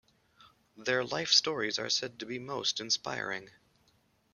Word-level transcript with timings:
Their 0.77 1.03
life 1.03 1.29
stories 1.29 1.77
are 1.77 1.91
said 1.91 2.17
to 2.21 2.25
be 2.25 2.39
most 2.39 2.79
inspiring. 2.79 3.51